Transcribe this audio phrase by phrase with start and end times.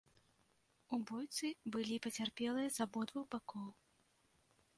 [0.95, 3.67] У бойцы былі пацярпелыя з абодвух бакоў.